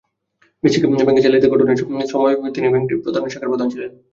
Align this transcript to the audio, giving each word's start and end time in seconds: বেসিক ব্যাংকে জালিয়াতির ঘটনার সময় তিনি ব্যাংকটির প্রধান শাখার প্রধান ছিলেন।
বেসিক 0.63 0.81
ব্যাংকে 0.99 1.23
জালিয়াতির 1.23 1.51
ঘটনার 1.53 1.79
সময় 2.11 2.33
তিনি 2.55 2.67
ব্যাংকটির 2.69 3.01
প্রধান 3.03 3.23
শাখার 3.25 3.51
প্রধান 3.51 3.67
ছিলেন। 3.73 3.89